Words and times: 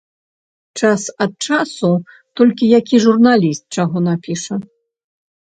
Час 0.79 1.01
ад 1.25 1.31
часу 1.49 1.89
толькі 2.41 2.71
які 2.79 2.95
журналіст 3.05 3.63
чаго 3.79 3.97
напіша. 4.09 4.61